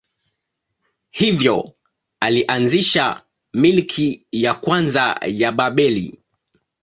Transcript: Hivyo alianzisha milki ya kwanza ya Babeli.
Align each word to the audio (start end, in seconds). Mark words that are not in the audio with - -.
Hivyo 1.09 1.73
alianzisha 2.19 3.21
milki 3.53 4.27
ya 4.31 4.53
kwanza 4.53 5.19
ya 5.27 5.51
Babeli. 5.51 6.19